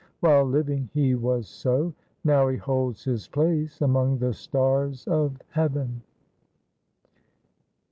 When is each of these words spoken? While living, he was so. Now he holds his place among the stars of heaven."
While 0.21 0.45
living, 0.45 0.89
he 0.95 1.13
was 1.13 1.47
so. 1.47 1.93
Now 2.23 2.47
he 2.47 2.57
holds 2.57 3.03
his 3.03 3.27
place 3.27 3.81
among 3.81 4.17
the 4.17 4.33
stars 4.33 5.05
of 5.05 5.37
heaven." 5.51 6.01